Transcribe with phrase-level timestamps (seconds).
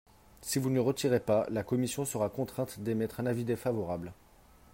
[0.41, 4.13] Si vous ne le retirez pas, la commission sera contrainte d’émettre un avis défavorable.